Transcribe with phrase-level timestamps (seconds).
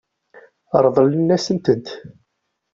[0.85, 1.87] Ṛeḍlen-asent-tent.